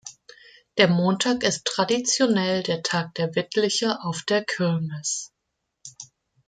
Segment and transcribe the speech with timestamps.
[0.79, 5.31] Der Montag ist traditionell der "Tag der Wittlicher" auf der Kirmes.